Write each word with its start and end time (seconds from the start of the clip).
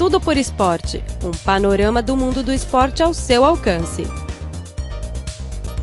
Tudo 0.00 0.18
por 0.18 0.38
Esporte 0.38 1.04
um 1.22 1.30
panorama 1.30 2.02
do 2.02 2.16
mundo 2.16 2.42
do 2.42 2.50
esporte 2.50 3.02
ao 3.02 3.12
seu 3.12 3.44
alcance. 3.44 4.04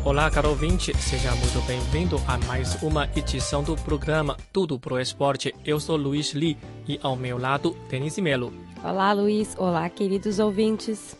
Olá, 0.04 0.28
caro 0.28 0.48
ouvinte, 0.48 0.92
seja 0.96 1.30
muito 1.36 1.64
bem-vindo 1.68 2.20
a 2.26 2.36
mais 2.38 2.82
uma 2.82 3.08
edição 3.14 3.62
do 3.62 3.76
programa 3.76 4.36
Tudo 4.52 4.76
pro 4.76 4.98
Esporte. 4.98 5.54
Eu 5.64 5.78
sou 5.78 5.96
Luiz 5.96 6.32
Li 6.32 6.58
e 6.88 6.98
ao 7.00 7.14
meu 7.14 7.38
lado, 7.38 7.76
Denise 7.88 8.20
Melo. 8.20 8.52
Olá, 8.82 9.12
Luiz. 9.12 9.54
Olá, 9.56 9.88
queridos 9.88 10.40
ouvintes. 10.40 11.16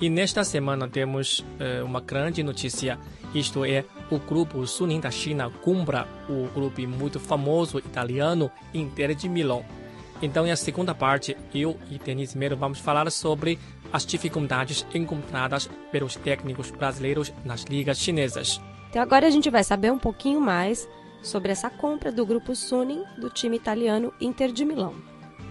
E 0.00 0.08
nesta 0.08 0.42
semana 0.42 0.88
temos 0.88 1.40
uh, 1.40 1.84
uma 1.84 2.00
grande 2.00 2.42
notícia, 2.42 2.98
isto 3.34 3.62
é, 3.62 3.84
o 4.10 4.18
grupo 4.18 4.66
Suning 4.66 5.00
da 5.00 5.10
China 5.10 5.50
compra 5.62 6.08
o 6.30 6.48
grupo 6.54 6.80
muito 6.88 7.20
famoso 7.20 7.78
italiano 7.78 8.50
Inter 8.72 9.14
de 9.14 9.28
Milão. 9.28 9.62
Então, 10.20 10.46
na 10.46 10.56
segunda 10.56 10.94
parte, 10.94 11.36
eu 11.54 11.78
e 11.90 11.98
Denise 11.98 12.36
Melo 12.36 12.56
vamos 12.56 12.80
falar 12.80 13.10
sobre 13.10 13.58
as 13.92 14.04
dificuldades 14.04 14.84
encontradas 14.92 15.70
pelos 15.92 16.16
técnicos 16.16 16.70
brasileiros 16.70 17.32
nas 17.44 17.62
ligas 17.62 17.98
chinesas. 17.98 18.60
Então, 18.90 19.00
agora 19.00 19.26
a 19.26 19.30
gente 19.30 19.48
vai 19.48 19.62
saber 19.62 19.92
um 19.92 19.98
pouquinho 19.98 20.40
mais 20.40 20.88
sobre 21.22 21.52
essa 21.52 21.70
compra 21.70 22.10
do 22.10 22.26
grupo 22.26 22.54
Suning 22.54 23.04
do 23.18 23.30
time 23.30 23.56
italiano 23.56 24.12
Inter 24.20 24.50
de 24.52 24.64
Milão. 24.64 24.94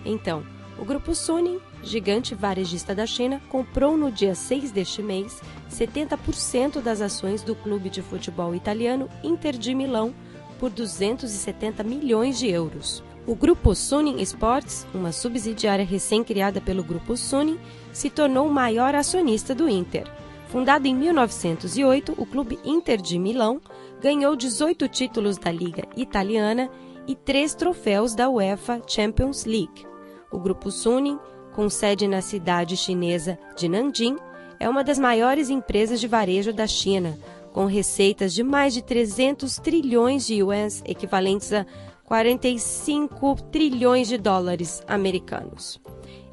Então, 0.06 0.44
o 0.78 0.86
grupo 0.86 1.16
Suning, 1.16 1.60
gigante 1.82 2.36
varejista 2.36 2.94
da 2.94 3.06
China, 3.06 3.42
comprou 3.50 3.98
no 3.98 4.12
dia 4.12 4.36
6 4.36 4.72
deste 4.72 5.02
mês 5.02 5.42
70% 5.72 6.82
das 6.82 7.02
ações 7.02 7.42
do 7.42 7.56
clube 7.56 7.90
de 7.90 8.02
futebol 8.02 8.54
italiano 8.54 9.10
Inter 9.24 9.58
de 9.58 9.74
Milão 9.74 10.14
por 10.60 10.70
270 10.70 11.84
milhões 11.84 12.38
de 12.38 12.48
euros. 12.48 13.04
O 13.28 13.36
grupo 13.36 13.76
Suning 13.76 14.22
Sports, 14.22 14.88
uma 14.94 15.12
subsidiária 15.12 15.84
recém-criada 15.84 16.62
pelo 16.62 16.82
grupo 16.82 17.18
Suning, 17.18 17.60
se 17.92 18.10
tornou 18.10 18.48
o 18.48 18.54
maior 18.54 18.96
acionista 18.96 19.54
do 19.54 19.68
Inter. 19.68 20.10
Fundado 20.48 20.88
em 20.88 20.96
1908, 20.96 22.14
o 22.18 22.26
clube 22.26 22.58
Inter 22.64 23.02
de 23.02 23.20
Milão 23.20 23.60
ganhou 24.02 24.34
18 24.34 24.88
títulos 24.88 25.38
da 25.38 25.52
Liga 25.52 25.84
Italiana 25.98 26.70
e 27.06 27.16
três 27.16 27.54
troféus 27.54 28.16
da 28.16 28.30
UEFA 28.30 28.82
Champions 28.88 29.44
League. 29.44 29.86
O 30.32 30.40
grupo 30.40 30.72
Suning, 30.72 31.20
com 31.54 31.70
sede 31.70 32.08
na 32.08 32.22
cidade 32.22 32.78
chinesa 32.78 33.38
de 33.58 33.68
Nanjing, 33.68 34.16
é 34.58 34.70
uma 34.70 34.86
das 34.86 34.98
maiores 34.98 35.50
empresas 35.50 36.00
de 36.00 36.08
varejo 36.08 36.54
da 36.54 36.66
China, 36.66 37.20
com 37.52 37.66
receitas 37.66 38.34
de 38.34 38.42
mais 38.42 38.74
de 38.74 38.82
300 38.82 39.58
trilhões 39.58 40.26
de 40.26 40.36
yuans, 40.36 40.82
equivalentes 40.86 41.52
a 41.52 41.66
45 42.08 43.36
trilhões 43.52 44.08
de 44.08 44.18
dólares 44.18 44.82
americanos. 44.88 45.78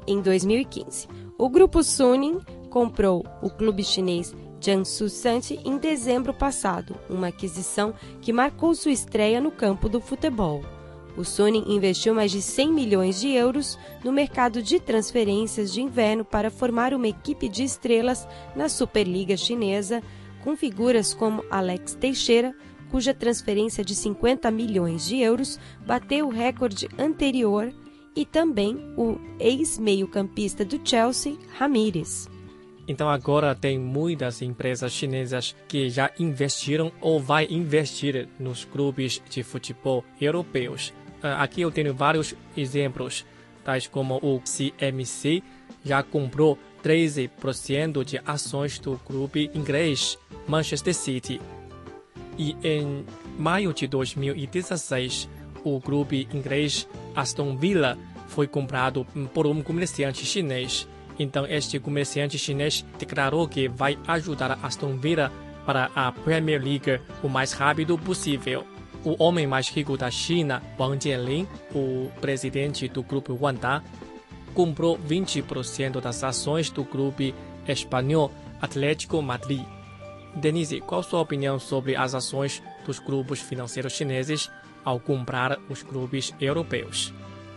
Em 0.07 0.21
2015, 0.21 1.05
o 1.37 1.49
grupo 1.49 1.83
Suning 1.83 2.39
comprou 2.69 3.25
o 3.41 3.49
clube 3.49 3.83
chinês 3.83 4.33
Jiangsu 4.57 5.09
Santi 5.09 5.59
em 5.65 5.77
dezembro 5.77 6.33
passado, 6.33 6.95
uma 7.09 7.27
aquisição 7.27 7.93
que 8.21 8.31
marcou 8.31 8.73
sua 8.73 8.93
estreia 8.93 9.41
no 9.41 9.51
campo 9.51 9.89
do 9.89 9.99
futebol. 9.99 10.63
O 11.17 11.25
Suning 11.25 11.65
investiu 11.67 12.15
mais 12.15 12.31
de 12.31 12.41
100 12.41 12.71
milhões 12.71 13.19
de 13.19 13.31
euros 13.31 13.77
no 14.01 14.13
mercado 14.13 14.63
de 14.63 14.79
transferências 14.79 15.73
de 15.73 15.81
inverno 15.81 16.23
para 16.23 16.49
formar 16.49 16.93
uma 16.93 17.09
equipe 17.09 17.49
de 17.49 17.65
estrelas 17.65 18.25
na 18.55 18.69
Superliga 18.69 19.35
Chinesa, 19.35 20.01
com 20.41 20.55
figuras 20.55 21.13
como 21.13 21.43
Alex 21.49 21.95
Teixeira, 21.95 22.55
cuja 22.95 23.13
transferência 23.13 23.83
de 23.83 23.93
50 23.93 24.49
milhões 24.51 25.05
de 25.05 25.17
euros 25.17 25.59
bateu 25.85 26.27
o 26.27 26.31
recorde 26.31 26.87
anterior, 26.97 27.73
e 28.15 28.23
também 28.23 28.77
o 28.95 29.19
ex-meio-campista 29.37 30.63
do 30.63 30.79
Chelsea, 30.81 31.37
Ramírez. 31.59 32.29
Então 32.87 33.09
agora 33.09 33.53
tem 33.53 33.77
muitas 33.77 34.41
empresas 34.41 34.93
chinesas 34.93 35.53
que 35.67 35.89
já 35.89 36.09
investiram 36.17 36.89
ou 37.01 37.19
vai 37.19 37.45
investir 37.49 38.29
nos 38.39 38.63
clubes 38.63 39.21
de 39.29 39.43
futebol 39.43 40.01
europeus. 40.21 40.93
Ah, 41.21 41.43
aqui 41.43 41.59
eu 41.59 41.71
tenho 41.71 41.93
vários 41.93 42.33
exemplos, 42.55 43.25
tais 43.65 43.87
como 43.87 44.19
o 44.23 44.39
CMC 44.39 45.43
já 45.83 46.01
comprou 46.01 46.57
13% 46.81 48.05
de 48.05 48.21
ações 48.25 48.79
do 48.79 48.97
clube 48.99 49.51
inglês 49.53 50.17
Manchester 50.47 50.93
City 50.93 51.41
e 52.37 52.55
em 52.63 53.05
maio 53.37 53.73
de 53.73 53.87
2016, 53.87 55.29
o 55.63 55.79
clube 55.79 56.27
inglês 56.33 56.87
Aston 57.15 57.55
Villa 57.55 57.97
foi 58.27 58.47
comprado 58.47 59.05
por 59.33 59.47
um 59.47 59.61
comerciante 59.61 60.25
chinês. 60.25 60.87
Então, 61.17 61.45
este 61.45 61.79
comerciante 61.79 62.37
chinês 62.37 62.85
declarou 62.99 63.47
que 63.47 63.67
vai 63.67 63.97
ajudar 64.07 64.59
Aston 64.61 64.97
Villa 64.97 65.31
para 65.65 65.89
a 65.95 66.11
Premier 66.11 66.61
League 66.61 66.99
o 67.23 67.29
mais 67.29 67.53
rápido 67.53 67.97
possível. 67.97 68.65
O 69.03 69.15
homem 69.23 69.47
mais 69.47 69.69
rico 69.69 69.97
da 69.97 70.09
China, 70.09 70.61
Wang 70.79 71.01
Jianlin, 71.01 71.47
o 71.73 72.09
presidente 72.19 72.87
do 72.87 73.03
grupo 73.03 73.37
Wanda, 73.39 73.83
comprou 74.53 74.97
20% 74.97 76.01
das 76.01 76.23
ações 76.23 76.69
do 76.69 76.83
clube 76.83 77.33
espanhol 77.67 78.31
Atlético 78.61 79.21
Madrid. 79.21 79.74
Denise, 80.35 80.81
qual 80.81 81.01
sua 81.01 81.21
opinião 81.21 81.57
sobre 81.57 81.95
as 81.95 82.13
ações 82.13 82.61
dos 82.85 82.99
grupos 82.99 83.39
financeiros 83.39 83.93
chineses 83.93 84.51
ao 84.83 84.99
comprar 84.99 85.57
os 85.69 85.81
clubes 85.81 86.33
europeus? 86.39 87.13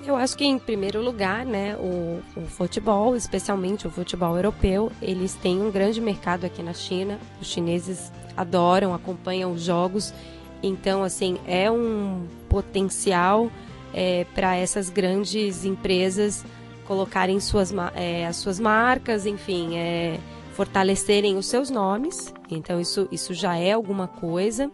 Eu 0.06 0.16
acho 0.16 0.36
que, 0.36 0.44
em 0.44 0.58
primeiro 0.58 1.02
lugar, 1.02 1.44
né, 1.44 1.76
o, 1.76 2.22
o, 2.36 2.46
futebol, 2.46 3.16
especialmente 3.16 3.86
o 3.86 3.90
futebol 3.90 4.36
europeu, 4.36 4.92
eles 5.02 5.34
têm 5.34 5.60
um 5.60 5.70
grande 5.70 6.00
mercado 6.00 6.44
aqui 6.46 6.62
na 6.62 6.72
China. 6.72 7.18
Os 7.40 7.48
chineses 7.48 8.12
adoram, 8.36 8.94
acompanham 8.94 9.52
os 9.52 9.62
jogos. 9.62 10.14
Então, 10.62 11.02
assim, 11.02 11.36
é 11.46 11.70
um 11.70 12.26
potencial 12.48 13.50
é, 13.92 14.24
para 14.34 14.56
essas 14.56 14.88
grandes 14.88 15.64
empresas 15.64 16.44
colocarem 16.86 17.38
suas, 17.38 17.74
é, 17.94 18.26
as 18.26 18.36
suas 18.36 18.58
marcas, 18.58 19.26
enfim, 19.26 19.76
é, 19.76 20.18
fortalecerem 20.58 21.36
os 21.36 21.46
seus 21.46 21.70
nomes. 21.70 22.34
Então 22.50 22.80
isso, 22.80 23.06
isso 23.12 23.32
já 23.32 23.56
é 23.56 23.70
alguma 23.70 24.08
coisa. 24.08 24.68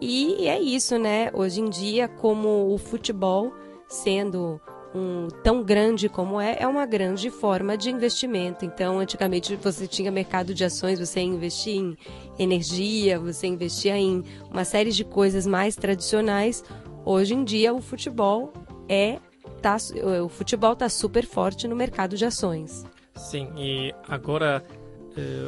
E 0.00 0.48
é 0.48 0.60
isso, 0.60 0.98
né? 0.98 1.30
Hoje 1.32 1.60
em 1.60 1.70
dia, 1.70 2.08
como 2.08 2.74
o 2.74 2.76
futebol 2.78 3.52
sendo 3.86 4.60
um 4.92 5.28
tão 5.44 5.62
grande 5.62 6.08
como 6.08 6.40
é, 6.40 6.56
é 6.58 6.66
uma 6.66 6.84
grande 6.84 7.30
forma 7.30 7.76
de 7.76 7.90
investimento. 7.90 8.64
Então, 8.64 8.98
antigamente 8.98 9.54
você 9.54 9.86
tinha 9.86 10.10
mercado 10.10 10.52
de 10.52 10.64
ações, 10.64 10.98
você 10.98 11.20
investia 11.20 11.76
em 11.76 11.96
energia, 12.36 13.16
você 13.16 13.46
investia 13.46 13.96
em 13.96 14.24
uma 14.50 14.64
série 14.64 14.90
de 14.90 15.04
coisas 15.04 15.46
mais 15.46 15.76
tradicionais. 15.76 16.64
Hoje 17.04 17.34
em 17.34 17.44
dia, 17.44 17.72
o 17.72 17.80
futebol 17.80 18.52
é 18.88 19.20
tá, 19.62 19.76
o 20.24 20.28
futebol 20.28 20.72
está 20.72 20.88
super 20.88 21.24
forte 21.24 21.68
no 21.68 21.76
mercado 21.76 22.16
de 22.16 22.24
ações. 22.24 22.84
Sim, 23.14 23.48
e 23.56 23.94
agora 24.08 24.64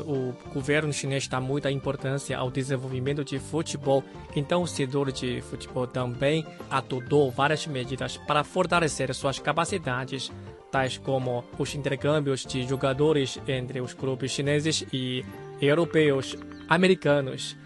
o 0.06 0.32
governo 0.52 0.92
chinês 0.92 1.26
dá 1.26 1.40
muita 1.40 1.70
importância 1.70 2.38
ao 2.38 2.50
desenvolvimento 2.50 3.24
de 3.24 3.38
futebol, 3.38 4.04
então 4.34 4.62
o 4.62 4.66
setor 4.66 5.10
de 5.10 5.40
futebol 5.42 5.86
também 5.86 6.46
adotou 6.70 7.30
várias 7.30 7.66
medidas 7.66 8.16
para 8.16 8.44
fortalecer 8.44 9.12
suas 9.14 9.38
capacidades, 9.38 10.30
tais 10.70 10.98
como 10.98 11.44
os 11.58 11.74
intercâmbios 11.74 12.44
de 12.44 12.66
jogadores 12.66 13.40
entre 13.46 13.80
os 13.80 13.94
clubes 13.94 14.30
chineses 14.30 14.86
e 14.92 15.24
europeus, 15.60 16.36
americanos. 16.68 17.56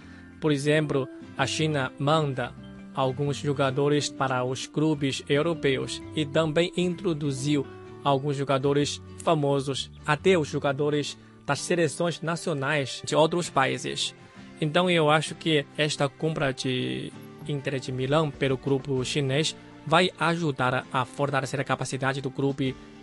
Por 0.40 0.52
exemplo, 0.52 1.08
a 1.36 1.46
China 1.46 1.92
manda 1.98 2.54
alguns 2.94 3.36
jogadores 3.36 4.08
para 4.08 4.44
os 4.44 4.66
clubes 4.66 5.22
europeus 5.28 6.02
e 6.14 6.24
também 6.24 6.72
introduziu 6.76 7.66
alguns 8.02 8.36
jogadores 8.36 9.00
famosos, 9.22 9.90
até 10.06 10.38
os 10.38 10.48
jogadores 10.48 11.18
das 11.50 11.62
seleções 11.62 12.20
nacionais 12.20 13.02
de 13.04 13.16
outros 13.16 13.50
países. 13.50 14.14
Então 14.60 14.88
eu 14.88 15.10
acho 15.10 15.34
que 15.34 15.66
esta 15.76 16.08
compra 16.08 16.52
de 16.52 17.12
Inter 17.48 17.80
de 17.80 17.90
Milão 17.90 18.30
pelo 18.30 18.56
grupo 18.56 19.04
chinês 19.04 19.56
vai 19.84 20.10
ajudar 20.20 20.86
a 20.92 21.04
fortalecer 21.04 21.58
a 21.58 21.64
capacidade 21.64 22.20
do 22.20 22.30
grupo 22.30 22.62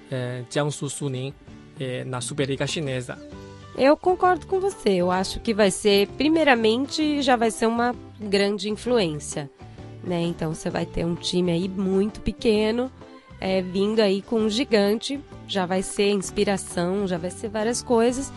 eh, 0.10 0.44
Jiangsu 0.50 0.90
Suning 0.90 1.34
eh, 1.78 2.06
na 2.06 2.22
Superliga 2.22 2.66
Chinesa. 2.66 3.20
Eu 3.78 3.98
concordo 3.98 4.48
com 4.48 4.62
você. 4.62 4.92
Eu 4.92 5.12
acho 5.12 5.42
que 5.42 5.54
vai 5.54 5.70
ser, 5.70 6.08
primeiramente, 6.16 7.22
já 7.22 7.36
vai 7.36 7.52
ser 7.52 7.66
uma 7.66 7.94
grande 8.18 8.70
influência, 8.70 9.52
né? 10.06 10.22
Então 10.22 10.54
você 10.54 10.70
vai 10.70 10.86
ter 10.86 11.06
um 11.06 11.16
time 11.16 11.52
aí 11.52 11.68
muito 11.68 12.22
pequeno, 12.22 12.90
é, 13.40 13.62
vindo 13.62 14.00
aí 14.00 14.22
com 14.22 14.40
um 14.40 14.50
gigante, 14.50 15.20
já 15.48 15.66
vai 15.66 15.82
ser 15.82 16.10
inspiração, 16.12 17.08
já 17.08 17.18
vai 17.18 17.32
ser 17.32 17.50
várias 17.50 17.82
coisas. 17.82 18.32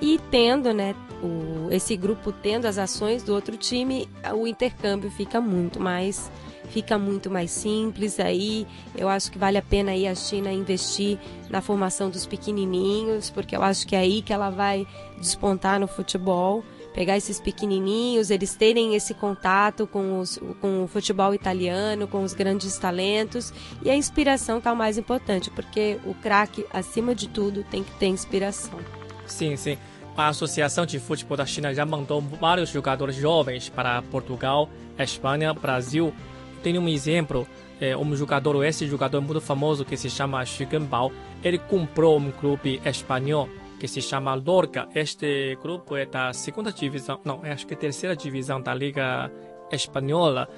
E 0.00 0.20
tendo, 0.30 0.72
né, 0.72 0.94
o, 1.22 1.72
esse 1.72 1.96
grupo 1.96 2.32
tendo 2.32 2.66
as 2.66 2.78
ações 2.78 3.22
do 3.22 3.32
outro 3.34 3.56
time, 3.56 4.08
o 4.34 4.46
intercâmbio 4.46 5.10
fica 5.10 5.40
muito 5.40 5.80
mais 5.80 6.30
fica 6.68 6.98
muito 6.98 7.30
mais 7.30 7.50
simples 7.50 8.18
aí. 8.18 8.66
Eu 8.96 9.08
acho 9.08 9.30
que 9.30 9.38
vale 9.38 9.58
a 9.58 9.62
pena 9.62 9.92
aí 9.92 10.08
a 10.08 10.14
China 10.14 10.50
investir 10.50 11.18
na 11.48 11.60
formação 11.60 12.10
dos 12.10 12.26
pequenininhos, 12.26 13.30
porque 13.30 13.54
eu 13.54 13.62
acho 13.62 13.86
que 13.86 13.94
é 13.94 14.00
aí 14.00 14.22
que 14.22 14.32
ela 14.32 14.50
vai 14.50 14.86
despontar 15.18 15.78
no 15.78 15.86
futebol 15.86 16.64
pegar 16.94 17.16
esses 17.16 17.40
pequenininhos, 17.40 18.30
eles 18.30 18.54
terem 18.54 18.94
esse 18.94 19.12
contato 19.12 19.86
com, 19.86 20.20
os, 20.20 20.38
com 20.60 20.84
o 20.84 20.86
futebol 20.86 21.34
italiano, 21.34 22.06
com 22.06 22.22
os 22.22 22.32
grandes 22.32 22.78
talentos 22.78 23.52
e 23.82 23.90
a 23.90 23.96
inspiração 23.96 24.60
que 24.60 24.68
é 24.68 24.72
o 24.72 24.76
mais 24.76 24.96
importante, 24.96 25.50
porque 25.50 25.98
o 26.06 26.14
craque, 26.14 26.64
acima 26.72 27.14
de 27.14 27.28
tudo, 27.28 27.64
tem 27.64 27.82
que 27.82 27.90
ter 27.98 28.06
inspiração. 28.06 28.78
Sim, 29.26 29.56
sim. 29.56 29.76
A 30.16 30.28
Associação 30.28 30.86
de 30.86 31.00
Futebol 31.00 31.36
da 31.36 31.44
China 31.44 31.74
já 31.74 31.84
mandou 31.84 32.20
vários 32.20 32.68
jogadores 32.68 33.16
jovens 33.16 33.68
para 33.68 34.00
Portugal, 34.02 34.68
Espanha, 34.96 35.52
Brasil. 35.52 36.14
Tem 36.62 36.78
um 36.78 36.88
exemplo, 36.88 37.48
é, 37.80 37.96
um 37.96 38.14
jogador, 38.14 38.64
esse 38.64 38.86
jogador 38.86 39.20
muito 39.20 39.40
famoso 39.40 39.84
que 39.84 39.96
se 39.96 40.08
chama 40.08 40.44
Xu 40.44 40.64
Genbao, 40.70 41.10
ele 41.42 41.58
comprou 41.58 42.16
um 42.16 42.30
clube 42.30 42.80
espanhol 42.84 43.48
que 43.84 43.88
se 43.88 44.00
chama 44.00 44.34
Lorca. 44.34 44.88
Este 44.94 45.58
grupo 45.60 45.94
é 45.94 46.06
da 46.06 46.32
segunda 46.32 46.72
divisão, 46.72 47.20
não, 47.22 47.42
acho 47.44 47.66
que 47.66 47.76
terceira 47.76 48.16
divisão 48.16 48.58
da 48.58 48.72
Liga 48.72 49.30
Espanhola. 49.70 50.48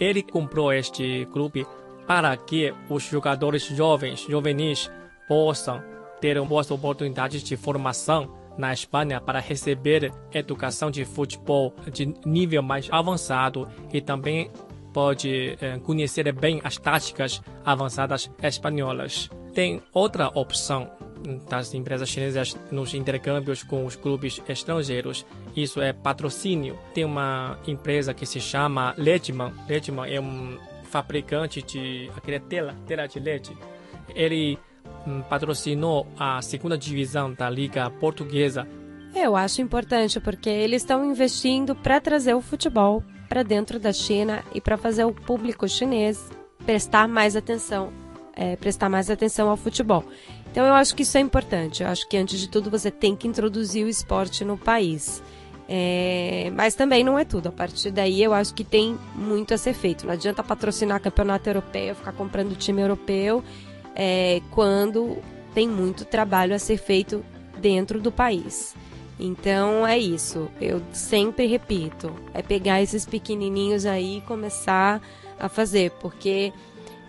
Ele 0.00 0.20
comprou 0.20 0.72
este 0.72 1.28
clube 1.32 1.64
para 2.08 2.36
que 2.36 2.74
os 2.90 3.04
jogadores 3.04 3.66
jovens, 3.66 4.26
juvenis, 4.28 4.90
possam 5.28 5.80
ter 6.20 6.42
boas 6.42 6.72
oportunidades 6.72 7.44
de 7.44 7.56
formação 7.56 8.34
na 8.58 8.72
Espanha 8.72 9.20
para 9.20 9.38
receber 9.38 10.10
educação 10.34 10.90
de 10.90 11.04
futebol 11.04 11.72
de 11.92 12.12
nível 12.26 12.64
mais 12.64 12.88
avançado 12.90 13.68
e 13.92 14.00
também 14.00 14.50
pode 14.92 15.56
eh, 15.60 15.78
conhecer 15.84 16.32
bem 16.32 16.60
as 16.64 16.78
táticas 16.78 17.40
avançadas 17.64 18.28
espanholas. 18.42 19.30
Tem 19.54 19.80
outra 19.92 20.32
opção 20.34 20.90
das 21.48 21.72
empresas 21.74 22.08
chinesas 22.08 22.56
nos 22.70 22.94
intercâmbios 22.94 23.62
com 23.62 23.84
os 23.86 23.96
clubes 23.96 24.40
estrangeiros. 24.48 25.24
Isso 25.56 25.80
é 25.80 25.92
patrocínio. 25.92 26.78
Tem 26.94 27.04
uma 27.04 27.58
empresa 27.66 28.14
que 28.14 28.26
se 28.26 28.40
chama 28.40 28.94
Leitman. 28.96 29.52
Leitman 29.68 30.10
é 30.10 30.20
um 30.20 30.58
fabricante 30.84 31.62
de 31.62 32.10
aquela 32.14 32.40
tela, 32.40 32.76
tela 32.86 33.06
de 33.06 33.18
leite. 33.18 33.56
Ele 34.14 34.58
hum, 35.06 35.22
patrocinou 35.22 36.06
a 36.18 36.42
segunda 36.42 36.76
divisão 36.76 37.32
da 37.32 37.48
Liga 37.48 37.88
Portuguesa. 37.90 38.68
Eu 39.14 39.36
acho 39.36 39.60
importante 39.60 40.20
porque 40.20 40.48
eles 40.48 40.82
estão 40.82 41.04
investindo 41.04 41.74
para 41.74 42.00
trazer 42.00 42.34
o 42.34 42.40
futebol 42.40 43.02
para 43.28 43.42
dentro 43.42 43.80
da 43.80 43.92
China 43.92 44.42
e 44.54 44.60
para 44.60 44.76
fazer 44.76 45.04
o 45.04 45.12
público 45.12 45.68
chinês 45.68 46.30
prestar 46.64 47.08
mais 47.08 47.34
atenção, 47.34 47.92
é, 48.34 48.56
prestar 48.56 48.88
mais 48.88 49.10
atenção 49.10 49.48
ao 49.48 49.56
futebol. 49.56 50.04
Então 50.52 50.66
eu 50.66 50.74
acho 50.74 50.94
que 50.94 51.02
isso 51.02 51.16
é 51.16 51.20
importante. 51.20 51.82
Eu 51.82 51.88
acho 51.88 52.06
que 52.06 52.14
antes 52.14 52.38
de 52.38 52.46
tudo 52.46 52.70
você 52.70 52.90
tem 52.90 53.16
que 53.16 53.26
introduzir 53.26 53.86
o 53.86 53.88
esporte 53.88 54.44
no 54.44 54.58
país. 54.58 55.22
É, 55.66 56.52
mas 56.54 56.74
também 56.74 57.02
não 57.02 57.18
é 57.18 57.24
tudo. 57.24 57.48
A 57.48 57.52
partir 57.52 57.90
daí 57.90 58.22
eu 58.22 58.34
acho 58.34 58.52
que 58.52 58.62
tem 58.62 58.98
muito 59.14 59.54
a 59.54 59.58
ser 59.58 59.72
feito. 59.72 60.04
Não 60.04 60.12
adianta 60.12 60.42
patrocinar 60.42 61.00
campeonato 61.00 61.48
europeu, 61.48 61.94
ficar 61.94 62.12
comprando 62.12 62.54
time 62.54 62.82
europeu, 62.82 63.42
é, 63.96 64.42
quando 64.50 65.16
tem 65.54 65.66
muito 65.66 66.04
trabalho 66.04 66.54
a 66.54 66.58
ser 66.58 66.76
feito 66.76 67.24
dentro 67.58 67.98
do 67.98 68.12
país. 68.12 68.76
Então 69.18 69.86
é 69.86 69.98
isso. 69.98 70.50
Eu 70.60 70.82
sempre 70.92 71.46
repito: 71.46 72.14
é 72.34 72.42
pegar 72.42 72.82
esses 72.82 73.06
pequenininhos 73.06 73.86
aí 73.86 74.18
e 74.18 74.20
começar 74.20 75.00
a 75.40 75.48
fazer, 75.48 75.92
porque 75.92 76.52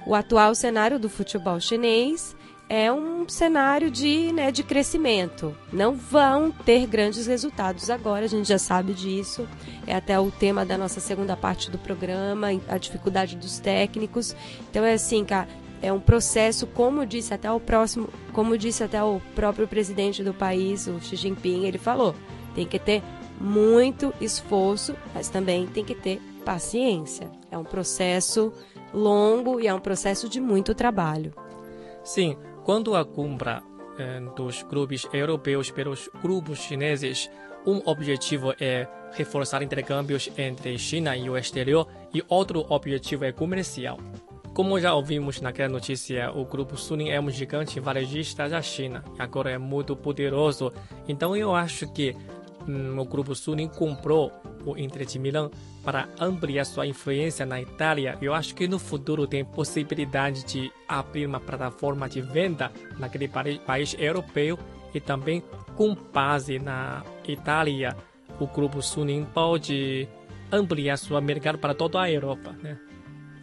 o 0.05 0.15
atual 0.15 0.55
cenário 0.55 0.97
do 0.97 1.09
futebol 1.09 1.59
chinês 1.59 2.33
é 2.69 2.91
um 2.91 3.27
cenário 3.27 3.91
de, 3.91 4.31
né, 4.31 4.51
de 4.51 4.63
crescimento. 4.63 5.55
Não 5.71 5.93
vão 5.93 6.51
ter 6.51 6.87
grandes 6.87 7.27
resultados 7.27 7.89
agora, 7.89 8.25
a 8.25 8.27
gente 8.27 8.47
já 8.47 8.57
sabe 8.57 8.93
disso. 8.93 9.47
É 9.85 9.95
até 9.95 10.19
o 10.19 10.31
tema 10.31 10.65
da 10.65 10.77
nossa 10.77 10.99
segunda 10.99 11.35
parte 11.35 11.69
do 11.69 11.77
programa, 11.77 12.47
a 12.67 12.77
dificuldade 12.77 13.35
dos 13.35 13.59
técnicos. 13.59 14.35
Então 14.69 14.83
é 14.83 14.93
assim, 14.93 15.23
cara, 15.23 15.47
é 15.81 15.91
um 15.91 15.99
processo, 15.99 16.65
como 16.65 17.05
disse 17.05 17.33
até 17.33 17.51
o 17.51 17.59
próximo, 17.59 18.07
como 18.31 18.57
disse 18.57 18.83
até 18.83 19.03
o 19.03 19.21
próprio 19.35 19.67
presidente 19.67 20.23
do 20.23 20.33
país, 20.33 20.87
o 20.87 20.99
Xi 20.99 21.15
Jinping, 21.15 21.65
ele 21.65 21.77
falou, 21.77 22.15
tem 22.55 22.65
que 22.65 22.79
ter 22.79 23.03
muito 23.39 24.13
esforço, 24.21 24.95
mas 25.13 25.27
também 25.27 25.67
tem 25.67 25.83
que 25.83 25.93
ter 25.93 26.21
paciência. 26.45 27.29
É 27.51 27.57
um 27.57 27.63
processo 27.63 28.53
longo 28.93 29.59
e 29.59 29.67
é 29.67 29.73
um 29.73 29.79
processo 29.79 30.29
de 30.29 30.39
muito 30.39 30.73
trabalho. 30.73 31.33
Sim, 32.03 32.37
quando 32.63 32.95
a 32.95 33.03
compra 33.05 33.61
eh, 33.97 34.21
dos 34.35 34.63
clubes 34.63 35.07
europeus 35.13 35.69
pelos 35.69 36.09
grupos 36.21 36.59
chineses, 36.59 37.29
um 37.65 37.81
objetivo 37.85 38.53
é 38.59 38.87
reforçar 39.13 39.61
intercâmbios 39.61 40.29
entre 40.37 40.77
China 40.77 41.15
e 41.15 41.29
o 41.29 41.37
exterior 41.37 41.87
e 42.13 42.23
outro 42.27 42.65
objetivo 42.69 43.25
é 43.25 43.31
comercial. 43.31 43.97
Como 44.53 44.79
já 44.79 44.93
ouvimos 44.93 45.41
naquela 45.41 45.69
notícia, 45.69 46.31
o 46.31 46.45
grupo 46.45 46.77
Suning 46.77 47.09
é 47.09 47.19
um 47.19 47.29
gigante 47.29 47.79
varejista 47.79 48.47
da 48.47 48.61
China 48.61 49.03
e 49.17 49.21
agora 49.21 49.51
é 49.51 49.57
muito 49.57 49.95
poderoso. 49.95 50.71
Então 51.07 51.35
eu 51.35 51.55
acho 51.55 51.91
que 51.91 52.15
hum, 52.67 52.99
o 52.99 53.05
grupo 53.05 53.33
Suning 53.33 53.67
comprou 53.67 54.31
o 54.65 54.77
Inter 54.77 55.05
de 55.05 55.19
Milão 55.19 55.51
para 55.83 56.07
ampliar 56.19 56.65
sua 56.65 56.87
influência 56.87 57.45
na 57.45 57.61
Itália, 57.61 58.17
eu 58.21 58.33
acho 58.33 58.55
que 58.55 58.67
no 58.67 58.79
futuro 58.79 59.27
tem 59.27 59.43
possibilidade 59.43 60.43
de 60.45 60.71
abrir 60.87 61.25
uma 61.25 61.39
plataforma 61.39 62.07
de 62.07 62.21
venda 62.21 62.71
naquele 62.97 63.27
país 63.65 63.95
europeu 63.99 64.57
e 64.93 64.99
também 64.99 65.43
com 65.75 65.95
base 65.95 66.59
na 66.59 67.03
Itália, 67.27 67.95
o 68.39 68.47
grupo 68.47 68.81
Suning 68.81 69.25
pode 69.25 70.07
ampliar 70.51 70.97
sua 70.97 71.19
mercado 71.19 71.57
para 71.57 71.73
toda 71.73 72.01
a 72.01 72.11
Europa. 72.11 72.55
Né? 72.61 72.77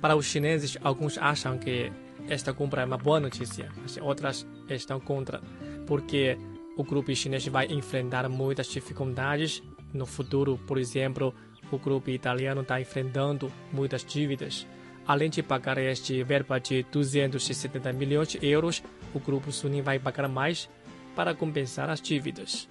Para 0.00 0.16
os 0.16 0.26
chineses, 0.26 0.78
alguns 0.82 1.18
acham 1.18 1.58
que 1.58 1.92
esta 2.28 2.52
compra 2.52 2.82
é 2.82 2.84
uma 2.84 2.96
boa 2.96 3.18
notícia, 3.18 3.68
mas 3.82 3.96
outras 3.96 4.46
estão 4.68 5.00
contra, 5.00 5.40
porque 5.86 6.38
o 6.76 6.84
grupo 6.84 7.14
chinês 7.14 7.46
vai 7.48 7.66
enfrentar 7.66 8.28
muitas 8.28 8.68
dificuldades 8.68 9.62
no 9.92 10.06
futuro, 10.06 10.58
por 10.66 10.78
exemplo, 10.78 11.34
o 11.70 11.78
grupo 11.78 12.10
italiano 12.10 12.62
está 12.62 12.80
enfrentando 12.80 13.50
muitas 13.72 14.04
dívidas. 14.04 14.66
Além 15.06 15.30
de 15.30 15.42
pagar 15.42 15.78
este 15.78 16.22
verba 16.22 16.58
de 16.60 16.84
270 16.84 17.92
milhões 17.92 18.28
de 18.28 18.46
euros, 18.46 18.82
o 19.14 19.18
grupo 19.18 19.50
Suning 19.50 19.82
vai 19.82 19.98
pagar 19.98 20.28
mais 20.28 20.68
para 21.16 21.34
compensar 21.34 21.90
as 21.90 22.00
dívidas. 22.00 22.68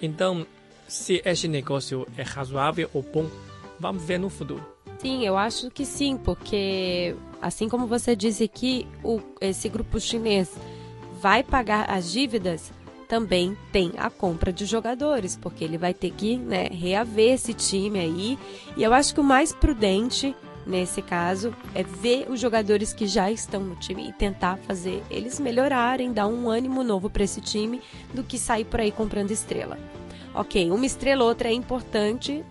Então, 0.00 0.46
se 0.86 1.22
este 1.24 1.48
negócio 1.48 2.06
é 2.16 2.22
razoável 2.22 2.90
ou 2.92 3.02
bom, 3.02 3.28
vamos 3.78 4.02
ver 4.02 4.18
no 4.18 4.28
futuro. 4.28 4.64
Sim, 4.98 5.24
eu 5.24 5.36
acho 5.36 5.70
que 5.70 5.84
sim, 5.84 6.16
porque 6.16 7.14
assim 7.40 7.68
como 7.68 7.86
você 7.86 8.16
disse 8.16 8.44
aqui, 8.44 8.86
o, 9.02 9.20
esse 9.40 9.68
grupo 9.68 10.00
chinês 10.00 10.50
vai 11.20 11.42
pagar 11.42 11.90
as 11.90 12.10
dívidas, 12.10 12.72
também 13.08 13.56
tem 13.72 13.92
a 13.96 14.10
compra 14.10 14.52
de 14.52 14.66
jogadores, 14.66 15.36
porque 15.36 15.64
ele 15.64 15.78
vai 15.78 15.94
ter 15.94 16.10
que 16.10 16.36
né, 16.36 16.68
reaver 16.70 17.32
esse 17.32 17.54
time 17.54 17.98
aí. 17.98 18.38
E 18.76 18.82
eu 18.82 18.92
acho 18.92 19.14
que 19.14 19.20
o 19.20 19.24
mais 19.24 19.52
prudente 19.52 20.36
nesse 20.66 21.00
caso 21.00 21.54
é 21.74 21.82
ver 21.82 22.30
os 22.30 22.38
jogadores 22.38 22.92
que 22.92 23.06
já 23.06 23.30
estão 23.30 23.60
no 23.62 23.74
time 23.76 24.10
e 24.10 24.12
tentar 24.12 24.58
fazer 24.58 25.02
eles 25.10 25.40
melhorarem, 25.40 26.12
dar 26.12 26.26
um 26.26 26.50
ânimo 26.50 26.84
novo 26.84 27.08
para 27.08 27.24
esse 27.24 27.40
time, 27.40 27.80
do 28.12 28.22
que 28.22 28.38
sair 28.38 28.66
por 28.66 28.80
aí 28.80 28.92
comprando 28.92 29.30
estrela. 29.30 29.78
Ok, 30.34 30.70
uma 30.70 30.84
estrela 30.84 31.22
ou 31.22 31.30
outra 31.30 31.48
é 31.48 31.52
importante 31.52 32.44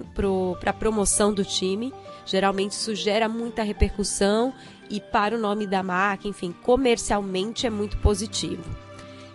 para 0.59 0.71
a 0.71 0.73
promoção 0.73 1.31
do 1.31 1.45
time. 1.45 1.93
Geralmente 2.25 2.71
isso 2.71 2.95
gera 2.95 3.29
muita 3.29 3.61
repercussão 3.61 4.51
e 4.89 4.99
para 4.99 5.35
o 5.35 5.39
nome 5.39 5.67
da 5.67 5.83
marca, 5.83 6.27
enfim, 6.27 6.51
comercialmente 6.63 7.67
é 7.67 7.69
muito 7.69 7.97
positivo. 7.97 8.86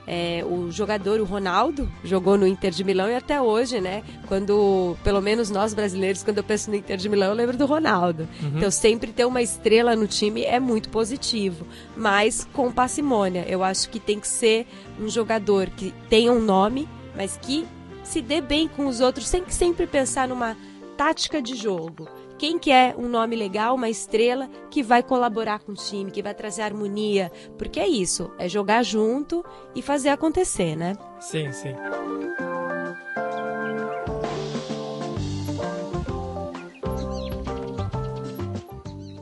É, 0.07 0.45
o 0.45 0.71
jogador, 0.71 1.21
o 1.21 1.25
Ronaldo, 1.25 1.91
jogou 2.03 2.37
no 2.37 2.47
Inter 2.47 2.73
de 2.73 2.83
Milão 2.83 3.09
e 3.09 3.15
até 3.15 3.41
hoje, 3.41 3.81
né? 3.81 4.03
Quando, 4.27 4.97
pelo 5.05 5.21
menos 5.21 5.51
nós 5.51 5.75
brasileiros, 5.75 6.23
quando 6.23 6.39
eu 6.39 6.45
penso 6.45 6.71
no 6.71 6.77
Inter 6.77 6.97
de 6.97 7.09
Milão, 7.09 7.29
eu 7.29 7.35
lembro 7.35 7.57
do 7.57 7.67
Ronaldo. 7.67 8.29
Uhum. 8.43 8.53
Então, 8.57 8.71
sempre 8.71 9.13
ter 9.13 9.25
uma 9.25 9.41
estrela 9.41 9.95
no 9.95 10.07
time 10.07 10.43
é 10.43 10.59
muito 10.59 10.89
positivo, 10.89 11.67
mas 11.97 12.47
com 12.53 12.71
parcimônia. 12.73 13.45
Eu 13.49 13.63
acho 13.63 13.89
que 13.91 14.01
tem 14.01 14.19
que 14.19 14.29
ser 14.29 14.67
um 15.01 15.09
jogador 15.09 15.71
que 15.71 15.95
tenha 16.09 16.33
um 16.33 16.41
nome, 16.41 16.89
mas 17.17 17.39
que 17.41 17.65
se 18.03 18.21
dê 18.21 18.41
bem 18.41 18.67
com 18.67 18.87
os 18.87 19.01
outros, 19.01 19.29
sem 19.29 19.45
que 19.45 19.55
sempre 19.55 19.87
pensar 19.87 20.27
numa 20.27 20.57
tática 20.97 21.41
de 21.41 21.55
jogo 21.55 22.09
quem 22.43 22.59
quer 22.59 22.97
um 22.97 23.09
nome 23.09 23.37
legal, 23.37 23.77
uma 23.77 23.89
estrela 23.89 24.51
que 24.69 24.83
vai 24.83 25.01
colaborar 25.01 25.61
com 25.61 25.71
o 25.71 25.75
time, 25.77 26.11
que 26.11 26.21
vai 26.21 26.35
trazer 26.35 26.63
harmonia, 26.63 27.31
porque 27.57 27.79
é 27.79 27.87
isso, 27.87 28.33
é 28.37 28.49
jogar 28.49 28.83
junto 28.83 29.45
e 29.77 29.81
fazer 29.81 30.09
acontecer, 30.09 30.75
né? 30.75 30.97
Sim, 31.21 31.53
sim. 31.53 31.73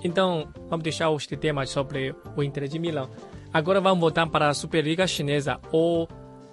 Então, 0.03 0.49
vamos 0.71 0.83
deixar 0.83 1.11
os 1.11 1.27
temas 1.27 1.69
sobre 1.69 2.15
o 2.35 2.43
Inter 2.43 2.67
de 2.69 2.79
Milão. 2.79 3.11
Agora 3.53 3.83
vamos 3.83 4.01
voltar 4.01 4.27
para 4.29 4.49
a 4.49 4.55
Superliga 4.55 5.07
Chinesa, 5.07 5.61
ou 5.71 6.09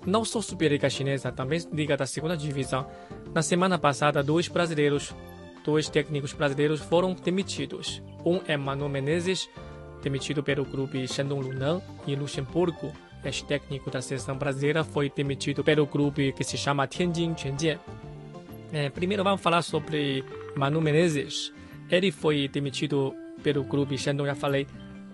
não 0.06 0.26
só 0.26 0.42
Superliga 0.42 0.90
Chinesa, 0.90 1.32
também 1.32 1.62
Liga 1.72 1.96
da 1.96 2.06
Segunda 2.06 2.36
Divisão. 2.36 2.86
Na 3.34 3.42
semana 3.42 3.80
passada, 3.80 4.22
dois 4.22 4.50
brasileiros, 4.50 5.16
dois 5.68 5.90
técnicos 5.90 6.32
brasileiros 6.32 6.80
foram 6.80 7.14
demitidos. 7.14 8.02
Um 8.26 8.40
é 8.48 8.56
Manu 8.56 8.88
Menezes, 8.88 9.50
demitido 10.02 10.42
pelo 10.42 10.66
clube 10.66 11.06
Shandong 11.06 11.46
Luneng, 11.46 11.84
e 12.08 12.16
Luxemburgo, 12.16 12.94
ex-técnico 13.22 13.92
da 13.92 14.02
seleção 14.02 14.38
brasileira, 14.38 14.86
foi 14.86 15.12
demitido 15.14 15.66
pelo 15.66 15.86
clube 15.86 16.32
que 16.32 16.44
se 16.46 16.58
chama 16.58 16.88
Tianjin 16.88 17.34
Quanjian. 17.34 17.80
É, 18.72 18.90
primeiro 18.90 19.26
vamos 19.26 19.42
falar 19.42 19.62
sobre 19.62 20.24
Manu 20.56 20.80
Menezes. 20.80 21.52
Ele 21.92 22.14
foi 22.14 22.48
demitido 22.48 23.14
pelo 23.44 23.66
clube 23.66 23.98
Shandong, 23.98 24.30
já 24.30 24.36
falei, 24.36 24.66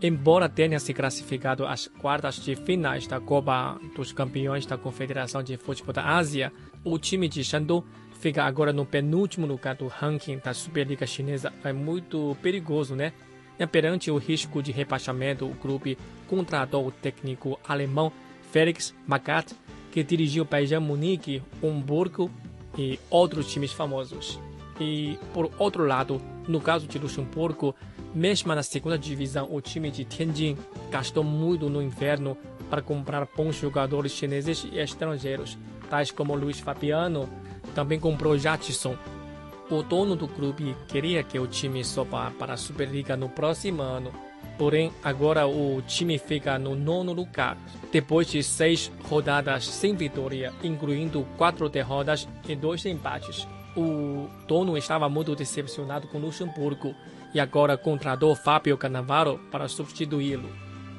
embora 0.04 0.48
tenha 0.48 0.80
se 0.80 0.94
classificado 0.94 1.66
às 1.66 1.88
quartas 1.88 2.36
de 2.36 2.56
finais 2.56 3.08
da 3.08 3.20
Copa 3.20 3.80
dos 3.96 4.12
Campeões 4.12 4.68
da 4.68 4.78
Confederação 4.78 5.42
de 5.42 5.58
Futebol 5.58 5.94
da 5.94 6.16
Ásia, 6.16 6.54
o 6.84 7.00
time 7.00 7.28
de 7.28 7.44
Shandong 7.44 7.84
fica 8.24 8.46
agora 8.46 8.72
no 8.72 8.86
penúltimo 8.86 9.46
lugar 9.46 9.76
do 9.76 9.88
ranking 9.88 10.40
da 10.42 10.54
Superliga 10.54 11.06
Chinesa. 11.06 11.52
É 11.62 11.74
muito 11.74 12.38
perigoso, 12.42 12.96
né? 12.96 13.12
E 13.60 13.68
perante 13.68 14.10
o 14.10 14.18
risco 14.18 14.64
de 14.64 14.72
rebaixamento, 14.72 15.46
o 15.46 15.54
clube 15.56 15.98
contratou 16.26 16.88
o 16.88 16.92
técnico 16.92 17.60
alemão 17.68 18.14
Felix 18.50 18.96
Magath, 19.06 19.52
que 19.92 20.02
dirigiu 20.06 20.46
Bayern 20.46 20.86
Munique, 20.86 21.44
Hamburgo 21.62 22.32
e 22.78 22.98
outros 23.10 23.52
times 23.52 23.74
famosos. 23.74 24.40
E, 24.80 25.20
por 25.34 25.52
outro 25.60 25.86
lado, 25.86 26.22
no 26.48 26.62
caso 26.62 26.88
de 26.88 26.98
Luxemburgo, 26.98 27.76
mesmo 28.16 28.56
na 28.56 28.64
segunda 28.64 28.98
divisão, 28.98 29.50
o 29.52 29.60
time 29.60 29.92
de 29.92 30.06
Tianjin 30.06 30.58
gastou 30.90 31.26
muito 31.26 31.70
no 31.70 31.82
inverno 31.82 32.38
para 32.70 32.82
comprar 32.82 33.28
bons 33.36 33.58
jogadores 33.58 34.14
chineses 34.14 34.66
e 34.72 34.80
estrangeiros, 34.80 35.58
tais 35.90 36.10
como 36.10 36.34
Luiz 36.36 36.62
Fabiano, 36.62 37.30
também 37.74 38.00
comprou 38.00 38.38
Jatson. 38.38 38.96
O 39.70 39.82
dono 39.82 40.16
do 40.16 40.28
clube 40.28 40.76
queria 40.88 41.24
que 41.24 41.40
o 41.40 41.48
time 41.48 41.84
soba 41.84 42.32
para 42.38 42.54
a 42.54 42.58
Superliga 42.58 43.18
no 43.18 43.30
próximo 43.30 43.82
ano, 43.82 44.12
porém 44.58 44.92
agora 45.04 45.48
o 45.48 45.82
time 45.82 46.18
fica 46.18 46.60
no 46.60 46.76
nono 46.76 47.14
lugar, 47.14 47.58
depois 47.92 48.28
de 48.28 48.44
seis 48.44 48.92
rodadas 49.04 49.68
sem 49.68 49.96
vitória, 49.96 50.54
incluindo 50.64 51.26
quatro 51.38 51.70
derrotas 51.70 52.28
e 52.48 52.56
dois 52.56 52.86
empates 52.86 53.48
o 53.76 54.30
dono 54.48 54.78
estava 54.78 55.10
muito 55.10 55.36
decepcionado 55.36 56.08
com 56.08 56.20
Luxemburgo 56.20 56.94
e 57.34 57.40
agora 57.40 57.78
contratou 57.78 58.36
Fábio 58.36 58.78
Cannavaro 58.78 59.40
para 59.52 59.68
substituí-lo. 59.68 60.50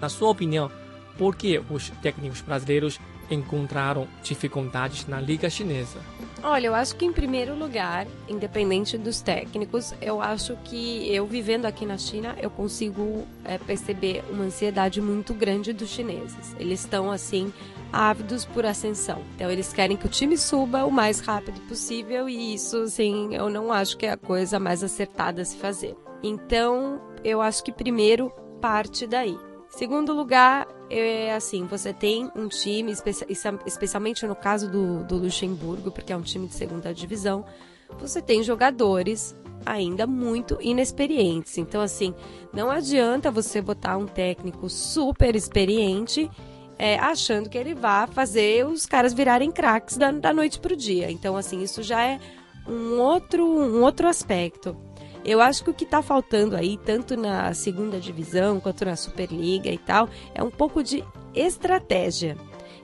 Na 0.01 0.09
sua 0.09 0.31
opinião, 0.31 0.71
por 1.17 1.37
que 1.37 1.61
os 1.71 1.91
técnicos 2.03 2.41
brasileiros 2.41 3.01
encontraram 3.31 4.07
dificuldades 4.23 5.07
na 5.07 5.21
Liga 5.21 5.49
Chinesa? 5.49 5.99
Olha, 6.43 6.67
eu 6.67 6.75
acho 6.75 6.95
que 6.97 7.07
em 7.07 7.13
primeiro 7.13 7.55
lugar, 7.55 8.07
independente 8.29 8.99
dos 8.99 9.23
técnicos, 9.23 9.95
eu 10.01 10.21
acho 10.21 10.57
que 10.65 11.11
eu 11.11 11.27
vivendo 11.27 11.65
aqui 11.65 11.87
na 11.87 11.97
China, 11.97 12.37
eu 12.39 12.51
consigo 12.51 13.27
é, 13.45 13.57
perceber 13.57 14.23
uma 14.31 14.45
ansiedade 14.45 15.01
muito 15.01 15.33
grande 15.33 15.73
dos 15.73 15.89
chineses. 15.89 16.55
Eles 16.59 16.81
estão 16.81 17.11
assim 17.11 17.51
ávidos 17.91 18.45
por 18.45 18.67
ascensão. 18.67 19.23
Então 19.37 19.51
eles 19.51 19.73
querem 19.73 19.97
que 19.97 20.05
o 20.05 20.11
time 20.11 20.37
suba 20.37 20.85
o 20.85 20.91
mais 20.91 21.21
rápido 21.21 21.61
possível 21.63 22.29
e 22.29 22.55
isso, 22.55 22.77
assim, 22.83 23.35
eu 23.35 23.49
não 23.49 23.73
acho 23.73 23.97
que 23.97 24.05
é 24.05 24.13
a 24.13 24.17
coisa 24.17 24.59
mais 24.61 24.85
acertada 24.85 25.41
a 25.41 25.45
se 25.45 25.57
fazer. 25.57 25.97
Então, 26.23 27.01
eu 27.23 27.41
acho 27.41 27.63
que 27.63 27.73
primeiro 27.73 28.31
parte 28.61 29.07
daí. 29.07 29.39
Segundo 29.77 30.13
lugar, 30.13 30.69
é 30.89 31.35
assim, 31.35 31.67
você 31.67 31.93
tem 31.93 32.31
um 32.37 32.47
time, 32.47 32.95
especialmente 33.67 34.25
no 34.25 34.37
caso 34.37 34.71
do, 34.71 35.03
do 35.03 35.17
Luxemburgo, 35.17 35.91
porque 35.91 36.13
é 36.13 36.17
um 36.17 36.23
time 36.23 36.47
de 36.47 36.55
segunda 36.55 36.95
divisão, 36.95 37.45
você 37.99 38.23
tem 38.23 38.41
jogadores 38.45 39.35
ainda 39.67 40.07
muito 40.07 40.57
inexperientes. 40.61 41.59
Então, 41.59 41.81
assim, 41.81 42.15
não 42.53 42.71
adianta 42.71 43.33
você 43.33 43.61
botar 43.61 43.97
um 43.97 44.07
técnico 44.07 44.71
super 44.71 45.35
experiente 45.35 46.31
é, 46.79 46.97
achando 46.97 47.51
que 47.51 47.59
ele 47.59 47.75
vai 47.75 48.07
fazer 48.07 48.65
os 48.65 48.87
caras 48.87 49.13
virarem 49.13 49.51
craques 49.51 49.97
da, 49.97 50.13
da 50.13 50.33
noite 50.33 50.61
para 50.61 50.73
o 50.73 50.77
dia. 50.77 51.11
Então, 51.11 51.37
assim, 51.37 51.61
isso 51.61 51.83
já 51.83 52.01
é 52.01 52.21
um 52.69 53.01
outro, 53.01 53.45
um 53.45 53.83
outro 53.83 54.07
aspecto. 54.07 54.77
Eu 55.25 55.41
acho 55.41 55.65
que 55.65 55.71
o 55.71 55.75
que 55.75 55.85
está 55.85 56.03
faltando 56.03 56.55
aí, 56.55 56.77
tanto 56.77 57.17
na 57.17 57.55
segunda 57.55 57.99
divisão 57.99 58.61
quanto 58.61 58.85
na 58.85 58.95
Superliga 58.95 59.71
e 59.71 59.79
tal, 59.79 60.09
é 60.35 60.43
um 60.43 60.51
pouco 60.51 60.83
de 60.83 61.03
estratégia. 61.35 62.37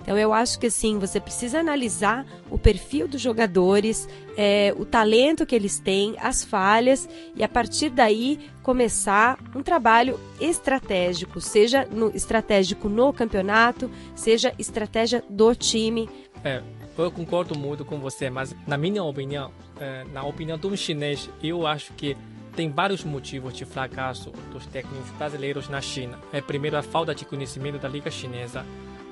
Então 0.03 0.17
eu 0.17 0.33
acho 0.33 0.59
que 0.59 0.67
assim 0.67 0.99
você 0.99 1.21
precisa 1.21 1.61
analisar 1.61 2.27
o 2.51 2.59
perfil 2.59 3.07
dos 3.07 3.21
jogadores, 3.21 4.09
é, 4.37 4.75
o 4.79 4.85
talento 4.85 5.45
que 5.45 5.55
eles 5.55 5.79
têm, 5.79 6.17
as 6.19 6.43
falhas 6.43 7.09
e 7.37 7.45
a 7.45 7.49
partir 7.49 7.91
daí 7.91 8.41
começar 8.63 9.39
um 9.55 9.63
trabalho 9.63 10.19
estratégico, 10.41 11.41
seja 11.41 11.87
no, 11.91 12.11
estratégico 12.17 12.89
no 12.89 13.13
campeonato, 13.13 13.91
seja 14.15 14.55
estratégia 14.59 15.23
do 15.29 15.55
time. 15.55 16.09
É, 16.43 16.63
eu 16.97 17.11
concordo 17.11 17.57
muito 17.57 17.85
com 17.85 17.99
você, 17.99 18.31
mas 18.31 18.55
na 18.67 18.79
minha 18.79 19.05
opinião, 19.05 19.53
é, 19.79 20.05
na 20.13 20.25
opinião 20.25 20.59
de 20.59 20.67
um 20.67 20.77
chinês, 20.77 21.29
eu 21.43 21.67
acho 21.67 21.93
que 21.93 22.17
tem 22.55 22.71
vários 22.71 23.05
motivos 23.05 23.55
de 23.55 23.65
fracasso 23.65 24.31
dos 24.53 24.67
técnicos 24.67 25.11
brasileiros 25.13 25.69
na 25.69 25.81
China. 25.81 26.19
É 26.33 26.41
primeiro 26.41 26.77
a 26.77 26.83
falta 26.83 27.15
de 27.15 27.25
conhecimento 27.25 27.79
da 27.79 27.89
liga 27.89 28.11
chinesa. 28.11 28.65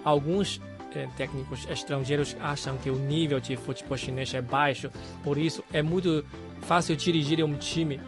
Alguns 0.05 0.61
eh, 0.95 1.09
técnicos 1.17 1.67
estrangeiros 1.69 2.37
acham 2.41 2.77
que 2.79 2.91
o 2.91 2.97
nível 2.97 3.41
de 3.41 3.57
futebol 3.57 3.97
chinês 3.97 4.33
é 4.35 4.41
baixo, 4.41 4.91
por 5.23 5.37
isso 5.37 5.63
é 5.73 5.83
muito 5.83 6.25
fácil 6.63 6.97
dirigir 6.97 7.45
um 7.45 7.55
time. 7.55 8.01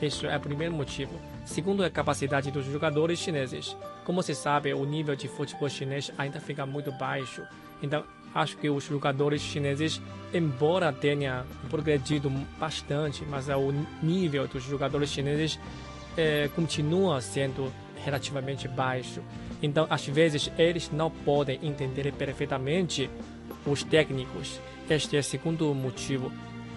Este 0.00 0.26
é 0.26 0.36
o 0.36 0.40
primeiro 0.40 0.74
motivo. 0.74 1.18
Segundo, 1.44 1.82
a 1.82 1.90
capacidade 1.90 2.50
dos 2.50 2.66
jogadores 2.66 3.18
chineses. 3.18 3.76
Como 4.04 4.22
se 4.22 4.34
sabe, 4.34 4.74
o 4.74 4.84
nível 4.84 5.16
de 5.16 5.28
futebol 5.28 5.68
chinês 5.68 6.12
ainda 6.18 6.38
fica 6.40 6.66
muito 6.66 6.92
baixo. 6.92 7.42
Então, 7.82 8.04
acho 8.34 8.56
que 8.56 8.68
os 8.68 8.84
jogadores 8.84 9.40
chineses, 9.40 10.00
embora 10.32 10.92
tenha 10.92 11.44
progredido 11.70 12.30
bastante, 12.58 13.24
mas 13.28 13.48
o 13.48 13.72
nível 14.02 14.46
dos 14.46 14.62
jogadores 14.62 15.10
chineses 15.10 15.58
eh, 16.16 16.48
continua 16.54 17.20
sendo 17.20 17.72
relativamente 18.04 18.68
baixo. 18.68 19.22
Então, 19.62 19.86
às 19.90 20.06
vezes, 20.06 20.50
eles 20.58 20.90
não 20.90 21.10
podem 21.10 21.58
entender 21.62 22.12
perfeitamente 22.12 23.10
os 23.66 23.82
técnicos. 23.82 24.60
Este 24.88 25.16
é 25.16 25.20
o 25.20 25.24
segundo 25.24 25.74
motivo. 25.74 26.30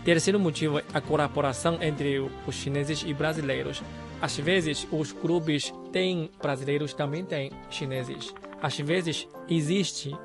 Terceiro 0.03 0.39
motivo 0.39 0.79
é 0.79 0.83
a 0.93 1.01
colaboração 1.01 1.77
entre 1.81 2.19
os 2.47 2.55
chineses 2.55 3.03
e 3.05 3.13
brasileiros. 3.13 3.83
Às 4.21 4.37
vezes, 4.37 4.87
os 4.91 5.11
clubes 5.11 5.73
têm 5.91 6.29
brasileiros, 6.41 6.93
também 6.93 7.23
têm 7.23 7.51
chineses. 7.69 8.33
Às 8.61 8.77
vezes, 8.77 9.27
existe, 9.47 10.15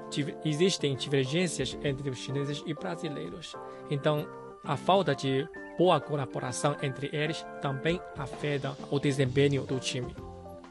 existem 0.45 0.97
divergências 0.97 1.77
entre 1.83 2.11
os 2.11 2.19
chineses 2.19 2.63
e 2.67 2.75
brasileiros. 2.75 3.55
Então, 3.91 4.27
a 4.65 4.77
falta 4.77 5.15
de 5.15 5.47
boa 5.79 6.01
colaboração 6.01 6.77
entre 6.83 7.11
eles 7.13 7.45
também 7.61 8.01
afeta 8.17 8.77
o 8.91 8.99
desempenho 8.99 9.63
do 9.65 9.79
time. 9.79 10.15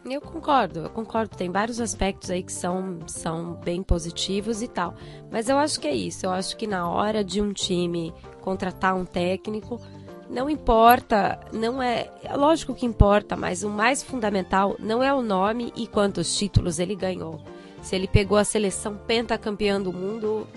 Eu 0.05 0.19
concordo, 0.19 0.79
eu 0.79 0.89
concordo. 0.89 1.37
Tem 1.37 1.49
vários 1.49 1.79
aspectos 1.79 2.29
aí 2.29 2.43
que 2.43 2.51
são, 2.51 2.99
são 3.07 3.53
bem 3.53 3.81
positivos 3.81 4.61
e 4.61 4.67
tal. 4.67 4.93
Mas 5.31 5.47
eu 5.47 5.57
acho 5.57 5.79
que 5.79 5.87
é 5.87 5.95
isso. 5.95 6.25
Eu 6.25 6.31
acho 6.31 6.57
que 6.57 6.67
na 6.67 6.89
hora 6.89 7.23
de 7.23 7.41
um 7.41 7.53
time 7.53 8.13
contratar 8.41 8.95
um 8.95 9.05
técnico, 9.05 9.79
não 10.29 10.49
importa, 10.49 11.39
não 11.53 11.81
é. 11.81 12.09
é 12.21 12.35
lógico 12.35 12.73
que 12.73 12.85
importa, 12.85 13.37
mas 13.37 13.63
o 13.63 13.69
mais 13.69 14.03
fundamental 14.03 14.75
não 14.77 15.01
é 15.01 15.13
o 15.13 15.21
nome 15.21 15.71
e 15.75 15.87
quantos 15.87 16.35
títulos 16.35 16.79
ele 16.79 16.95
ganhou. 16.95 17.39
Se 17.83 17.95
ele 17.95 18.07
pegou 18.07 18.37
a 18.37 18.43
seleção 18.43 18.95
pentacampeã 18.95 19.79
do 19.79 19.93
mundo, 19.93 20.47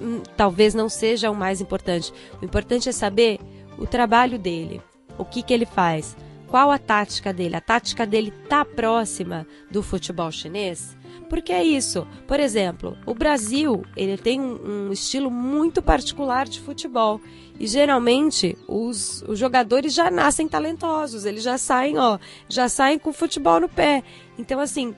hum, 0.00 0.22
talvez 0.36 0.72
não 0.72 0.88
seja 0.88 1.30
o 1.30 1.34
mais 1.34 1.60
importante. 1.60 2.12
O 2.40 2.44
importante 2.44 2.88
é 2.88 2.92
saber 2.92 3.40
o 3.76 3.86
trabalho 3.86 4.38
dele, 4.38 4.80
o 5.18 5.24
que, 5.24 5.42
que 5.42 5.52
ele 5.52 5.66
faz 5.66 6.16
qual 6.54 6.70
a 6.70 6.78
tática 6.78 7.32
dele? 7.32 7.56
A 7.56 7.60
tática 7.60 8.06
dele 8.06 8.32
tá 8.48 8.64
próxima 8.64 9.44
do 9.72 9.82
futebol 9.82 10.30
chinês? 10.30 10.96
Porque 11.28 11.52
é 11.52 11.64
isso. 11.64 12.06
Por 12.28 12.38
exemplo, 12.38 12.96
o 13.04 13.12
Brasil 13.12 13.84
ele 13.96 14.16
tem 14.16 14.40
um, 14.40 14.86
um 14.86 14.92
estilo 14.92 15.32
muito 15.32 15.82
particular 15.82 16.46
de 16.46 16.60
futebol 16.60 17.20
e 17.58 17.66
geralmente 17.66 18.56
os, 18.68 19.22
os 19.22 19.36
jogadores 19.36 19.92
já 19.92 20.12
nascem 20.12 20.46
talentosos. 20.46 21.24
Eles 21.24 21.42
já 21.42 21.58
saem, 21.58 21.98
ó, 21.98 22.20
já 22.48 22.68
saem 22.68 23.00
com 23.00 23.12
futebol 23.12 23.58
no 23.58 23.68
pé. 23.68 24.04
Então 24.38 24.60
assim, 24.60 24.94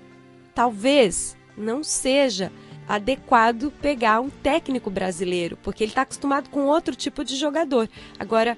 talvez 0.55 1.39
não 1.57 1.83
seja 1.83 2.53
adequado 2.89 3.73
pegar 3.83 4.21
um 4.21 4.31
técnico 4.31 4.91
brasileiro, 4.91 5.59
porque 5.63 5.83
ele 5.85 5.91
está 5.91 6.03
acostumado 6.03 6.49
com 6.51 6.67
outro 6.67 6.95
tipo 6.95 7.25
de 7.25 7.37
jogador. 7.37 7.89
Agora 8.19 8.57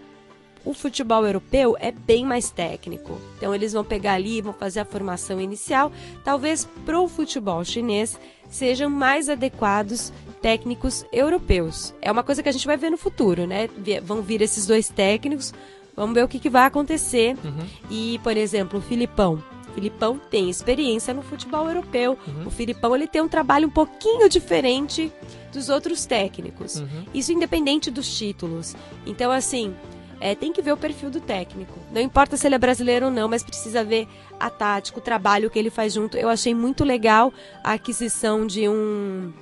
o 0.65 0.75
futebol 0.75 1.25
europeu 1.25 1.77
é 1.81 1.91
bem 1.91 2.25
mais 2.25 2.51
técnico. 2.51 3.19
Então 3.37 3.55
eles 3.55 3.73
vão 3.73 3.85
pegar 3.85 4.15
ali, 4.15 4.43
vão 4.43 4.53
fazer 4.53 4.81
a 4.81 4.85
formação 4.85 5.41
inicial. 5.41 5.91
Talvez 6.23 6.69
para 6.85 7.01
o 7.01 7.09
futebol 7.09 7.65
chinês 7.65 8.19
sejam 8.51 8.91
mais 8.91 9.29
adequados 9.29 10.13
técnicos 10.43 11.05
europeus. 11.13 11.95
É 12.03 12.13
uma 12.13 12.23
coisa 12.23 12.43
que 12.43 12.49
a 12.49 12.53
gente 12.53 12.67
vai 12.67 12.77
ver 12.77 12.91
no 12.91 12.99
futuro, 12.99 13.47
né? 13.47 13.69
Vão 14.03 14.23
vir 14.23 14.43
esses 14.43 14.67
dois 14.67 14.89
técnicos, 14.89 15.55
vamos 15.97 16.15
ver 16.15 16.25
o 16.25 16.29
que, 16.29 16.39
que 16.39 16.51
vai 16.51 16.67
acontecer. 16.67 17.37
Uhum. 17.43 17.67
E, 17.91 18.21
por 18.23 18.37
exemplo, 18.37 18.79
o 18.79 18.83
Filipão. 18.83 19.43
O 19.71 19.75
Filipão 19.75 20.19
tem 20.31 20.51
experiência 20.51 21.15
no 21.15 21.23
futebol 21.23 21.69
europeu. 21.69 22.19
Uhum. 22.27 22.47
O 22.47 22.51
Filipão 22.51 22.95
ele 22.95 23.07
tem 23.07 23.23
um 23.23 23.29
trabalho 23.29 23.69
um 23.69 23.71
pouquinho 23.71 24.29
diferente 24.29 25.13
dos 25.53 25.69
outros 25.69 26.07
técnicos. 26.07 26.77
Uhum. 26.77 27.05
Isso 27.15 27.33
independente 27.33 27.91
dos 27.91 28.17
títulos. 28.17 28.75
Então, 29.07 29.31
assim, 29.31 29.75
é, 30.21 30.35
tem 30.35 30.53
que 30.53 30.61
ver 30.61 30.73
o 30.73 30.77
perfil 30.77 31.11
do 31.11 31.21
técnico. 31.21 31.79
Não 31.93 32.01
importa 32.01 32.37
se 32.37 32.47
ele 32.47 32.55
é 32.55 32.59
brasileiro 32.59 33.07
ou 33.07 33.13
não, 33.13 33.29
mas 33.29 33.43
precisa 33.43 33.85
ver 33.85 34.09
a 34.39 34.51
tática, 34.51 34.99
o 34.99 35.03
trabalho 35.03 35.51
que 35.51 35.59
ele 35.59 35.71
faz 35.71 35.93
junto. 35.93 36.17
Eu 36.17 36.29
achei 36.29 36.55
muito 36.55 36.85
legal 36.85 37.33
a 37.63 37.73
aquisição 37.73 38.47
de 38.47 38.69
um, 38.69 39.33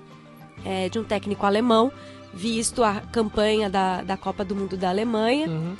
é, 0.64 0.88
de 0.88 0.98
um 0.98 1.04
técnico 1.04 1.46
alemão, 1.46 1.90
visto 2.32 2.84
a 2.84 3.00
campanha 3.00 3.70
da, 3.70 4.02
da 4.02 4.16
Copa 4.16 4.44
do 4.44 4.54
Mundo 4.54 4.76
da 4.76 4.90
Alemanha. 4.90 5.48
Uhum. 5.48 5.76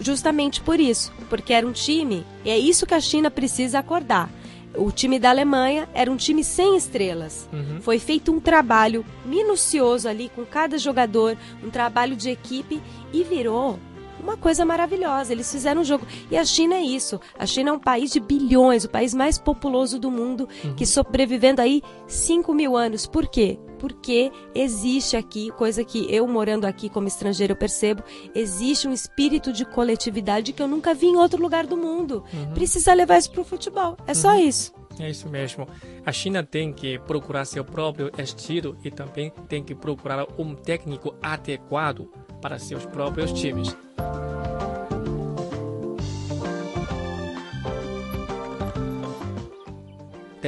Justamente 0.00 0.60
por 0.60 0.78
isso, 0.78 1.12
porque 1.28 1.52
era 1.52 1.66
um 1.66 1.72
time, 1.72 2.24
e 2.44 2.50
é 2.50 2.58
isso 2.58 2.86
que 2.86 2.94
a 2.94 3.00
China 3.00 3.30
precisa 3.30 3.78
acordar. 3.78 4.30
O 4.76 4.92
time 4.92 5.18
da 5.18 5.30
Alemanha 5.30 5.88
era 5.92 6.10
um 6.10 6.16
time 6.16 6.44
sem 6.44 6.76
estrelas. 6.76 7.48
Uhum. 7.52 7.80
Foi 7.80 7.98
feito 7.98 8.30
um 8.30 8.38
trabalho 8.38 9.04
minucioso 9.24 10.08
ali 10.08 10.30
com 10.34 10.44
cada 10.44 10.78
jogador, 10.78 11.36
um 11.64 11.70
trabalho 11.70 12.14
de 12.14 12.30
equipe 12.30 12.80
e 13.12 13.24
virou 13.24 13.78
uma 14.22 14.36
coisa 14.36 14.64
maravilhosa. 14.64 15.32
Eles 15.32 15.50
fizeram 15.50 15.80
um 15.80 15.84
jogo. 15.84 16.06
E 16.30 16.36
a 16.36 16.44
China 16.44 16.74
é 16.74 16.82
isso. 16.82 17.20
A 17.38 17.46
China 17.46 17.70
é 17.70 17.72
um 17.72 17.78
país 17.78 18.12
de 18.12 18.20
bilhões, 18.20 18.84
o 18.84 18.90
país 18.90 19.14
mais 19.14 19.38
populoso 19.38 19.98
do 19.98 20.10
mundo, 20.10 20.48
uhum. 20.64 20.74
que 20.74 20.84
sobrevivendo 20.84 21.62
aí 21.62 21.82
5 22.06 22.52
mil 22.54 22.76
anos. 22.76 23.06
Por 23.06 23.26
quê? 23.26 23.58
Porque 23.78 24.30
existe 24.54 25.16
aqui, 25.16 25.50
coisa 25.52 25.84
que 25.84 26.12
eu 26.12 26.26
morando 26.26 26.64
aqui 26.64 26.88
como 26.88 27.08
estrangeiro 27.08 27.52
eu 27.52 27.56
percebo, 27.56 28.02
existe 28.34 28.88
um 28.88 28.92
espírito 28.92 29.52
de 29.52 29.64
coletividade 29.64 30.52
que 30.52 30.62
eu 30.62 30.68
nunca 30.68 30.94
vi 30.94 31.06
em 31.06 31.16
outro 31.16 31.40
lugar 31.40 31.66
do 31.66 31.76
mundo. 31.76 32.24
Uhum. 32.32 32.54
Precisa 32.54 32.92
levar 32.94 33.18
isso 33.18 33.30
para 33.30 33.40
o 33.40 33.44
futebol. 33.44 33.96
É 34.06 34.14
só 34.14 34.32
uhum. 34.32 34.40
isso. 34.40 34.72
É 35.00 35.08
isso 35.08 35.28
mesmo. 35.28 35.68
A 36.04 36.12
China 36.12 36.42
tem 36.42 36.72
que 36.72 36.98
procurar 36.98 37.44
seu 37.44 37.64
próprio 37.64 38.10
estilo 38.18 38.76
e 38.82 38.90
também 38.90 39.32
tem 39.48 39.62
que 39.62 39.74
procurar 39.74 40.26
um 40.36 40.54
técnico 40.54 41.14
adequado 41.22 42.10
para 42.40 42.58
seus 42.58 42.84
próprios 42.86 43.32
times. 43.32 43.76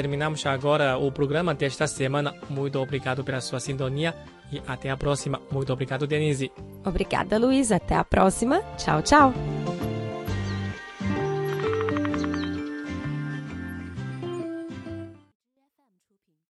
Terminamos 0.00 0.46
agora 0.46 0.96
o 0.96 1.12
programa 1.12 1.52
desta 1.54 1.86
semana. 1.86 2.34
Muito 2.48 2.78
obrigado 2.80 3.22
pela 3.22 3.38
sua 3.38 3.60
sintonia 3.60 4.14
e 4.50 4.58
até 4.66 4.88
a 4.88 4.96
próxima. 4.96 5.38
Muito 5.52 5.70
obrigado, 5.74 6.06
Denise. 6.06 6.50
Obrigada, 6.82 7.38
Luiz. 7.38 7.70
Até 7.70 7.96
a 7.96 8.02
próxima. 8.02 8.62
Tchau, 8.78 9.02
tchau. 9.02 9.59